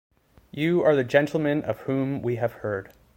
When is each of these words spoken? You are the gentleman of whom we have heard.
You 0.49 0.81
are 0.81 0.95
the 0.95 1.03
gentleman 1.03 1.61
of 1.61 1.81
whom 1.81 2.23
we 2.23 2.37
have 2.37 2.53
heard. 2.65 2.91